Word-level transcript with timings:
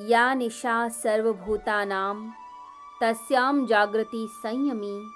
या 0.00 0.34
निशा 0.34 0.88
सर्वभूतानां, 0.88 2.30
तस्यां 3.02 3.66
जागृति 3.66 4.28
संयमी 4.30 5.10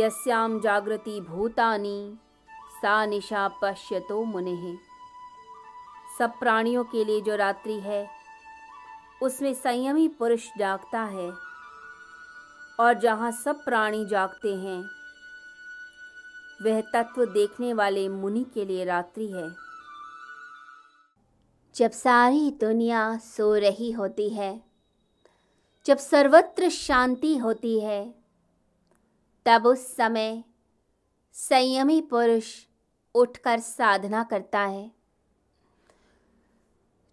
यस्याम 0.00 0.60
जागृति 0.60 1.20
भूतानी, 1.20 2.18
सा 2.82 3.06
निशा 3.06 3.48
पश्यतो 3.48 4.24
मुने। 4.24 4.76
सब 6.18 6.38
प्राणियों 6.38 6.84
के 6.84 7.04
लिए 7.04 7.20
जो 7.20 7.36
रात्रि 7.36 7.80
है, 7.80 8.10
उसमें 9.22 9.54
संयमी 9.54 10.08
पुरुष 10.08 10.48
जागता 10.58 11.00
है, 11.00 11.32
और 12.80 12.94
जहाँ 12.94 13.32
सब 13.32 13.64
प्राणी 13.64 14.06
जागते 14.06 14.54
हैं, 14.54 14.90
वह 16.62 16.80
तत्व 16.80 17.24
देखने 17.24 17.74
वाले 17.74 18.08
मुनि 18.08 18.44
के 18.54 18.64
लिए 18.64 18.84
रात्रि 18.84 19.26
है। 19.26 19.69
जब 21.74 21.90
सारी 21.90 22.50
दुनिया 22.50 23.16
सो 23.16 23.54
रही 23.54 23.90
होती 23.90 24.28
है, 24.28 24.62
जब 25.86 25.98
सर्वत्र 25.98 26.68
शांति 26.68 27.36
होती 27.36 27.80
है, 27.80 28.14
तब 29.46 29.66
उस 29.66 29.96
समय 29.96 30.44
संयमी 31.32 32.00
पुरुष 32.00 32.66
उठकर 33.14 33.60
साधना 33.60 34.24
करता 34.24 34.60
है। 34.60 34.92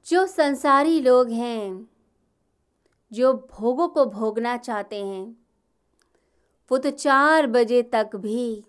जो 0.07 0.27
संसारी 0.27 1.01
लोग 1.01 1.29
हैं, 1.29 1.89
जो 3.13 3.33
भोगों 3.33 3.87
को 3.87 4.05
भोगना 4.05 4.57
चाहते 4.57 5.05
हैं, 5.05 5.37
वो 6.71 6.77
तो 6.77 6.91
चार 6.91 7.47
बजे 7.47 7.83
तक 7.83 8.09
भी 8.15 8.65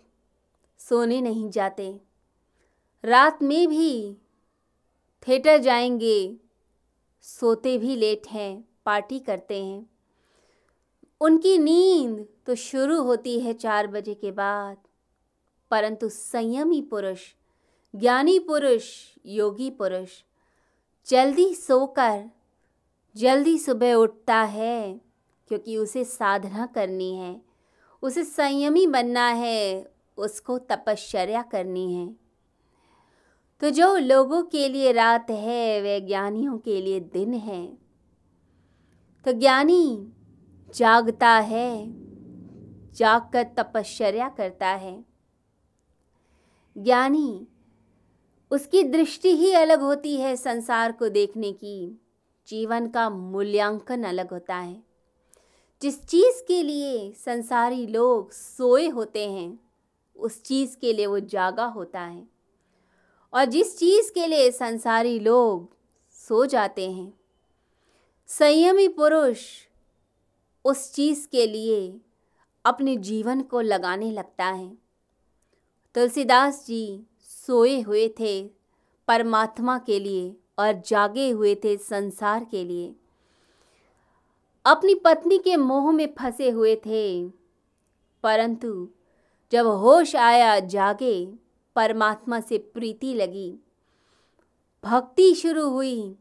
सोने 0.79 1.21
नहीं 1.21 1.51
जाते। 1.51 2.01
रात 3.05 3.43
में 3.43 3.69
भी 3.69 4.17
थिएटर 5.27 5.59
जाएँगे। 5.59 6.37
सोते 7.23 7.79
भी 7.79 7.97
लेट 7.97 8.27
हैं, 8.27 8.69
पार्टी 8.85 9.19
करते 9.19 9.65
हैं। 9.65 9.91
उनकी 11.21 11.59
नींद 11.59 12.27
तो 12.47 12.55
शुरू 12.55 13.03
होती 13.03 13.41
है 13.41 13.55
चार 13.55 13.87
बजे 13.87 14.15
के 14.15 14.31
बाद। 14.31 14.77
परंतु 15.71 16.09
संयमी 16.09 16.83
पुरुष, 16.83 17.21
ज्ञानी 17.95 18.39
पुरुष, 18.39 18.85
योगी 19.27 19.71
पुरुष, 19.71 20.11
जल्दी 21.07 21.55
सोकर, 21.55 22.31
जल्दी 23.17 23.59
सुबह 23.59 23.95
उठता 23.95 24.43
है, 24.43 25.01
क्योंकि 25.49 25.77
उसे 25.77 26.05
साधना 26.05 26.67
करनी 26.67 27.15
है। 27.15 27.43
उसे 28.03 28.25
संयमी 28.25 28.87
बनना 28.87 29.29
है, 29.29 29.93
उसको 30.17 30.59
तपश्चर्या 30.59 31.43
करनी 31.43 31.95
है। 31.95 32.28
तो 33.61 33.71
जो 33.71 33.97
लोगों 33.97 34.43
के 34.43 34.69
लिए 34.69 34.93
रात 34.93 35.31
है, 35.31 35.81
वे 35.81 36.01
ज्ञानियों 36.01 36.59
के 36.59 36.81
लिए 36.81 37.01
दिन 37.01 37.35
है। 37.35 37.79
तो 39.25 39.33
ज्ञानी 39.33 40.13
जागता 40.75 41.29
है, 41.29 41.87
जागकर 42.93 43.43
तपश्चर्या 43.43 44.29
करता 44.29 44.69
है। 44.69 45.05
ज्ञानी, 46.79 47.47
उसकी 48.51 48.83
दृष्टि 48.83 49.37
ही 49.37 49.53
अलग 49.53 49.81
होती 49.81 50.17
है 50.17 50.37
संसार 50.37 50.93
को 50.93 51.09
देखने 51.09 51.53
की। 51.53 52.01
जीवन 52.49 52.89
का 52.89 53.11
मूल्यांकन 53.11 54.05
अलग 54.05 54.31
होता 54.31 54.57
है। 54.57 54.83
जिस 55.83 56.07
चीज़ 56.07 56.47
के 56.49 56.63
लिए 56.63 57.13
संसारी 57.13 57.87
लोग 57.87 58.33
सोए 58.33 58.89
होते 58.89 59.31
हैं, 59.31 59.61
उस 60.17 60.43
चीज़ 60.43 60.77
के 60.77 60.93
लिए 60.93 61.07
वो 61.07 61.21
जागा 61.21 61.65
होता 61.65 62.01
है। 62.01 62.38
और 63.33 63.45
जिस 63.45 63.79
चीज़ 63.79 64.13
के 64.13 64.27
लिए 64.27 64.51
संसारी 64.51 65.19
लोग 65.21 65.69
सो 66.19 66.45
जाते 66.47 66.91
हैं, 66.91 67.13
संयमी 68.29 68.89
पुरुष 68.89 69.45
उस 70.65 70.93
चीज़ 70.93 71.27
के 71.29 71.47
लिए 71.47 72.01
अपने 72.65 72.97
जीवन 72.97 73.41
को 73.41 73.61
लगाने 73.61 74.11
लगता 74.13 74.45
है। 74.45 74.69
तुलसीदास 75.95 76.65
जी 76.67 77.03
सोए 77.23 77.81
हुए 77.81 78.09
थे 78.21 78.43
परमात्मा 79.09 79.79
के 79.79 79.99
लिए 80.01 80.37
और 80.59 80.73
जागे 80.87 81.29
हुए 81.31 81.55
थे 81.55 81.77
संसार 81.77 82.45
के 82.45 82.65
लिए। 82.65 82.95
अपनी 84.65 84.95
पत्नी 84.95 85.39
के 85.39 85.57
मोह 85.57 85.91
में 85.93 86.09
फंसे 86.15 86.51
हुए 86.51 86.75
थे, 86.77 87.29
परंतु 88.25 88.89
जब 89.53 89.67
होश 89.67 90.15
आया 90.17 90.59
जागे 90.61 91.27
परमात्मा 91.79 92.41
से 92.41 92.59
प्रीति 92.59 93.15
लगी। 93.15 93.59
भक्ति 94.85 95.35
शुरू 95.35 95.69
हुई, 95.69 96.17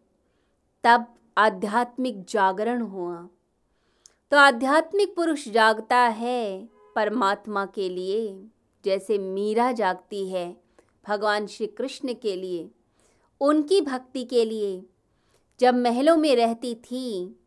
तब 0.84 1.16
आध्यात्मिक 1.38 2.24
जागरण 2.24 2.82
हुआ। 2.82 3.30
तो 4.32 4.38
आध्यात्मिक 4.38 5.16
पुरुष 5.16 5.50
जागता 5.50 5.98
है 5.98 6.70
परमात्मा 6.96 7.66
के 7.66 7.90
लिए, 7.90 8.48
जैसे 8.86 9.18
मीरा 9.18 9.72
जागती 9.72 10.30
है 10.30 10.58
भगवान 11.08 11.48
श्री 11.48 11.68
कृष्ण 11.68 12.14
के 12.14 12.36
लिए, 12.36 12.72
उनकी 13.42 13.82
भक्ति 13.82 14.24
के 14.24 14.46
लिए। 14.46 14.86
जब 15.60 15.76
महलों 15.76 16.18
में 16.18 16.36
रहती 16.36 16.76
थी, 16.76 17.40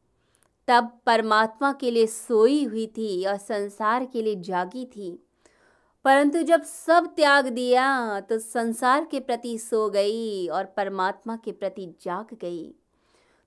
तब 0.68 1.00
परमात्मा 1.06 1.72
के 1.72 1.90
लिए 1.90 2.06
सोई 2.06 2.64
हुई 2.64 2.86
थी 2.86 3.26
और 3.26 3.36
संसार 3.36 4.04
के 4.04 4.22
लिए 4.22 4.36
जागी 4.36 4.86
थी। 4.86 5.26
परंतु 6.04 6.42
जब 6.42 6.62
सब 6.62 7.06
त्याग 7.16 7.46
दिया 7.46 8.20
तो 8.20 8.38
संसार 8.38 9.04
के 9.04 9.20
प्रति 9.20 9.58
सो 9.58 9.88
गई 9.90 10.48
और 10.48 10.64
परमात्मा 10.64 11.36
के 11.36 11.52
प्रति 11.52 11.86
जाग 12.02 12.34
गई। 12.34 12.74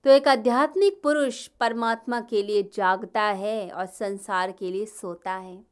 तो 0.04 0.10
एक 0.10 0.28
आध्यात्मिक 0.28 1.02
पुरुष 1.02 1.46
परमात्मा 1.46 2.20
के 2.20 2.42
लिए 2.42 2.62
जागता 2.74 3.22
है 3.22 3.70
और 3.70 3.86
संसार 3.86 4.52
के 4.52 4.70
लिए 4.70 4.86
सोता 4.86 5.32
है। 5.32 5.64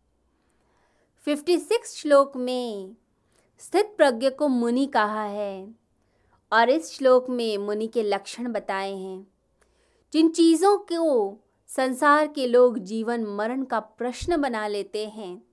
56 1.26 1.94
श्लोक 1.94 2.36
में 2.36 2.96
स्थित 3.58 3.94
प्रज्ञ 3.96 4.30
को 4.30 4.48
मुनि 4.48 4.86
कहा 4.86 5.24
है 5.24 5.74
और 6.52 6.70
इस 6.70 6.92
श्लोक 6.92 7.30
में 7.30 7.58
मुनि 7.58 7.86
के 7.86 8.02
लक्षण 8.02 8.52
बताए 8.52 8.92
हैं। 8.94 9.26
जिन 10.12 10.28
चीज़ों 10.28 10.76
को 10.78 11.38
संसार 11.66 12.26
के 12.26 12.46
लोग 12.46 12.78
जीवन 12.78 13.24
मरण 13.24 13.64
का 13.64 13.80
प्रश्न 13.80 14.36
बना 14.36 14.66
लेते 14.66 15.06
हैं 15.06 15.51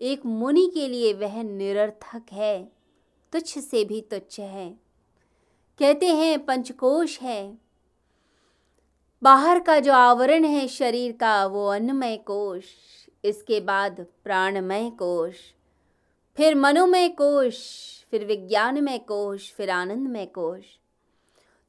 एक 0.00 0.26
मुनि 0.26 0.70
के 0.74 0.88
लिए 0.88 1.12
वह 1.12 1.42
निरर्थक 1.42 2.22
है, 2.32 2.72
तुच्छ 3.32 3.58
से 3.58 3.84
भी 3.84 4.00
तुच्छ 4.00 4.40
है। 4.40 4.70
कहते 5.78 6.06
हैं, 6.06 6.44
पंचकोश 6.44 7.20
है। 7.20 7.58
बाहर 9.22 9.60
का 9.60 9.80
जो 9.80 9.92
आवरण 9.92 10.44
है 10.44 10.68
शरीर 10.68 11.12
का, 11.12 11.46
वो 11.46 11.66
अन्नमय 11.66 12.16
कोश, 12.16 12.64
इसके 13.24 13.60
बाद 13.60 14.06
प्राणमय 14.24 14.90
कोश, 14.90 15.34
फिर 16.36 16.54
मनोमय 16.54 17.08
कोश, 17.08 17.58
फिर 18.10 18.24
विज्ञानमय 18.24 18.98
कोश, 18.98 19.52
फिर 19.52 19.70
आनंदमय 19.70 20.26
कोश। 20.26 20.64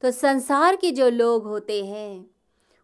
तो 0.00 0.10
संसार 0.10 0.76
के 0.76 0.90
जो 0.90 1.08
लोग 1.08 1.44
होते 1.44 1.84
हैं 1.84 2.30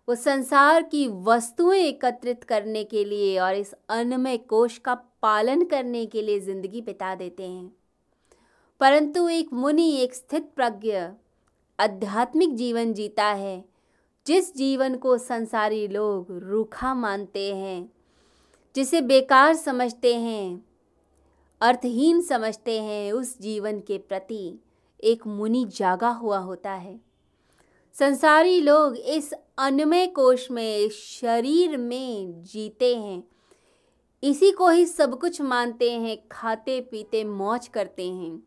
वो 0.09 0.15
संसार 0.15 0.83
की 0.83 1.09
वस्तुएँ 1.09 1.81
एकत्रित 1.81 2.45
करने 2.45 2.85
के 2.85 3.05
लिए 3.05 3.39
और 3.39 3.55
इस 3.55 3.75
अन्नमय 3.89 4.37
कोष 4.37 4.79
का 4.79 4.95
पालन 4.95 5.65
करने 5.65 6.07
के 6.07 6.23
लिए 6.23 6.41
ज़िंदगी 6.41 6.81
बिता 6.81 7.15
देते 7.15 7.43
हैं। 7.43 7.77
परंतु 8.81 9.29
एक 9.29 9.53
मुनि, 9.53 9.97
एक 9.97 10.15
स्थित 10.15 10.51
प्रज्ञ 10.57 11.09
आध्यात्मिक 11.81 12.55
जीवन 12.55 12.93
जीता 12.93 13.25
है। 13.25 13.65
जिस 14.27 14.57
जीवन 14.57 14.97
को 14.97 15.19
संसारी 15.19 15.89
लोग 15.89 16.27
रूखा 16.31 16.95
मानते 16.95 17.55
हैं, 17.55 17.93
जिसे 18.77 19.01
बेकार 19.01 19.55
समझते 19.55 20.15
हैं, 20.15 20.65
अर्थहीन 21.61 22.21
समझते 22.21 22.81
हैं, 22.81 23.13
उस 23.13 23.41
जीवन 23.41 23.81
के 23.81 23.99
प्रति 23.99 24.59
एक 25.05 25.27
मुनि 25.27 25.65
जागा 25.65 26.09
हुआ 26.09 26.39
होता 26.39 26.73
है। 26.73 27.14
संसारी 27.99 28.61
लोग 28.61 28.97
इस 28.97 29.35
अन्नमय 29.59 30.07
कोश 30.07 30.51
में 30.51 30.89
शरीर 30.89 31.77
में 31.77 32.43
जीते 32.43 32.97
हैं। 32.97 33.25
इसी 34.23 34.51
को 34.51 34.69
ही 34.69 34.87
सब 34.87 35.21
कुछ 35.21 35.41
मानते 35.41 35.93
हैं, 35.93 36.19
खाते 36.33 36.81
पीते 36.81 37.25
मौज 37.25 37.69
करते 37.69 38.11
हैं। 38.11 38.43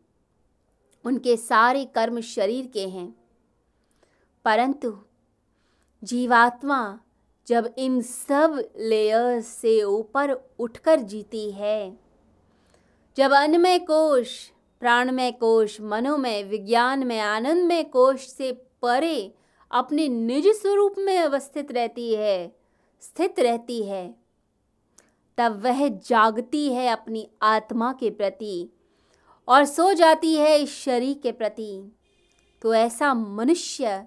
उनके 1.04 1.36
सारे 1.36 1.84
कर्म 1.84 2.20
शरीर 2.20 2.66
के 2.66 2.88
हैं। 2.88 3.14
परंतु 4.44 4.98
जीवात्मा 6.04 7.00
जब 7.46 7.74
इन 7.78 8.02
सब 8.02 8.72
लेयर्स 8.76 9.46
से 9.46 9.82
ऊपर 9.82 10.54
उठकर 10.58 11.00
जीती 11.00 11.50
है, 11.50 12.00
जब 13.16 13.30
अन्नमय 13.30 13.78
कोश 13.78 14.52
प्राणमय 14.80 15.32
कोश 15.32 15.80
मनोमय 15.80 16.42
विज्ञान 16.42 17.06
में 17.06 17.20
आनंदमय 17.20 17.82
कोश 17.82 18.20
से 18.26 18.52
परे 18.82 19.34
अपने 19.70 20.08
निज 20.08 20.48
स्वरूप 20.48 20.94
में 20.98 21.18
अवस्थित 21.18 21.72
रहती 21.72 22.14
है, 22.14 22.56
स्थित 23.00 23.40
रहती 23.40 23.82
है। 23.82 24.14
तब 25.38 25.62
वह 25.64 25.88
जागती 25.88 26.72
है 26.72 26.88
अपनी 26.88 27.30
आत्मा 27.42 27.92
के 27.92 28.10
प्रति 28.10 28.68
और 29.48 29.64
सो 29.64 29.92
जाती 29.92 30.34
है 30.34 30.58
इस 30.58 30.78
शरीर 30.78 31.20
के 31.22 31.32
प्रति। 31.32 31.92
तो 32.62 32.74
ऐसा 32.74 33.14
मनुष्य 33.14 34.06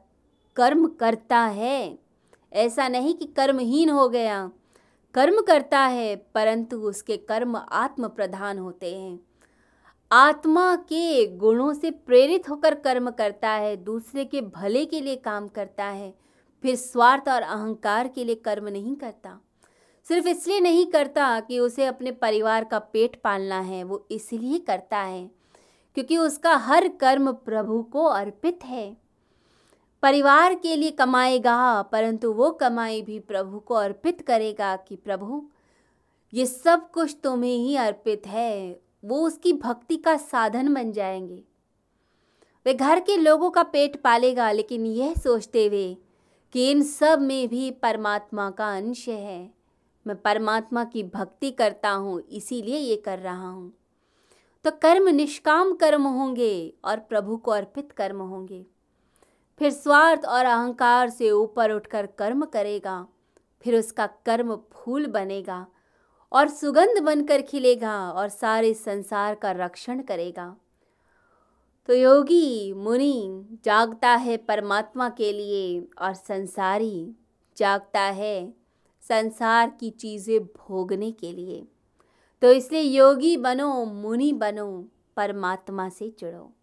कर्म 0.55 0.87
करता 0.87 1.39
है। 1.39 1.99
ऐसा 2.53 2.87
नहीं 2.87 3.13
कि 3.13 3.25
कर्महीन 3.25 3.89
हो 3.89 4.09
गया। 4.09 4.51
कर्म 5.13 5.41
करता 5.41 5.79
है, 5.79 6.15
परंतु 6.15 6.77
उसके 6.77 7.17
कर्म 7.17 7.55
आत्म 7.55 8.07
प्रधान 8.07 8.57
होते 8.57 8.95
हैं। 8.95 9.30
आत्मा 10.11 10.75
के 10.75 11.25
गुणों 11.27 11.73
से 11.73 11.89
प्रेरित 11.91 12.49
होकर 12.49 12.75
कर्म 12.75 13.09
करता 13.09 13.49
है, 13.49 13.75
दूसरे 13.77 14.25
के 14.25 14.41
भले 14.41 14.85
के 14.85 14.99
लिए 15.01 15.15
काम 15.15 15.47
करता 15.47 15.85
है, 15.85 16.13
फिर 16.63 16.75
स्वार्थ 16.75 17.29
और 17.29 17.41
अहंकार 17.41 18.07
के 18.07 18.23
लिए 18.23 18.35
कर्म 18.35 18.67
नहीं 18.67 18.95
करता। 18.95 19.39
सिर्फ़ 20.05 20.27
इसलिए 20.27 20.59
नहीं 20.59 20.85
करता 20.85 21.39
कि 21.39 21.59
उसे 21.59 21.85
अपने 21.85 22.11
परिवार 22.11 22.63
का 22.63 22.79
पेट 22.79 23.15
पालना 23.23 23.59
है, 23.59 23.83
वो 23.83 24.07
इसलिए 24.11 24.59
करता 24.59 24.97
है 24.97 25.29
क्योंकि 25.95 26.17
उसका 26.17 26.55
हर 26.55 26.87
कर्म 26.87 27.31
प्रभु 27.31 27.81
को 27.83 28.03
अर्पित 28.03 28.59
है। 28.63 28.97
परिवार 30.03 30.55
के 30.55 30.75
लिए 30.75 30.91
कमाएगा, 30.91 31.81
परंतु 31.81 32.33
वो 32.33 32.51
कमाई 32.51 33.01
भी 33.01 33.19
प्रभु 33.19 33.59
को 33.59 33.75
अर्पित 33.75 34.21
करेगा 34.21 34.75
कि 34.77 34.95
प्रभु, 34.95 35.43
ये 36.33 36.45
सब 36.45 36.89
कुछ 36.91 37.17
तुम्हें 37.23 37.57
ही 37.57 37.75
अर्पित 37.75 38.27
है। 38.27 38.90
वो 39.05 39.27
उसकी 39.27 39.53
भक्ति 39.53 39.97
का 39.97 40.17
साधन 40.17 40.73
बन 40.73 40.91
जाएँगे। 40.91 41.43
वे 42.65 42.73
घर 42.73 42.99
के 42.99 43.17
लोगों 43.17 43.49
का 43.51 43.63
पेट 43.63 44.01
पालेगा, 44.01 44.51
लेकिन 44.51 44.85
यह 44.85 45.13
सोचते 45.13 45.65
हुए 45.67 45.97
कि 46.53 46.71
इन 46.71 46.83
सब 46.83 47.21
में 47.21 47.47
भी 47.47 47.71
परमात्मा 47.71 48.49
का 48.49 48.75
अंश 48.75 49.09
है। 49.09 49.53
मैं 50.07 50.21
परमात्मा 50.21 50.83
की 50.83 51.03
भक्ति 51.03 51.51
करता 51.51 51.91
हूँ, 51.91 52.21
इसीलिए 52.21 52.77
ये 52.77 52.95
कर 52.95 53.19
रहा 53.19 53.49
हूँ। 53.49 53.73
तो 54.65 54.71
कर्म 54.71 55.09
निष्काम 55.09 55.73
कर्म 55.73 56.03
होंगे 56.03 56.73
और 56.85 56.99
प्रभु 56.99 57.37
को 57.37 57.51
अर्पित 57.51 57.91
कर्म 57.91 58.21
होंगे। 58.21 58.65
फिर 59.59 59.71
स्वार्थ 59.71 60.25
और 60.25 60.45
अहंकार 60.45 61.09
से 61.09 61.31
ऊपर 61.31 61.71
उठकर 61.71 62.05
कर्म 62.05 62.45
करेगा, 62.45 63.07
फिर 63.61 63.75
उसका 63.75 64.07
कर्म 64.07 64.55
फूल 64.71 65.05
बनेगा। 65.05 65.67
और 66.31 66.47
सुगंध 66.47 66.99
बनकर 66.99 67.41
खिलेगा 67.41 68.11
और 68.11 68.29
सारे 68.29 68.73
संसार 68.73 69.35
का 69.35 69.51
रक्षण 69.51 70.01
करेगा। 70.01 70.55
तो 71.87 71.93
योगी, 71.93 72.73
मुनि, 72.73 73.45
जागता 73.65 74.09
है 74.09 74.37
परमात्मा 74.37 75.09
के 75.09 75.33
लिए 75.33 75.87
और 76.01 76.13
संसारी 76.13 77.15
जागता 77.57 78.01
है 78.01 78.53
संसार 79.01 79.77
की 79.79 79.89
चीज़ें 79.89 80.45
भोगने 80.45 81.11
के 81.11 81.31
लिए। 81.31 81.67
तो 82.41 82.51
इसलिए 82.51 82.81
योगी 82.81 83.37
बनो, 83.37 83.85
मुनि 83.85 84.33
बनो, 84.33 84.87
परमात्मा 85.17 85.89
से 85.89 86.15
जुड़ो। 86.19 86.53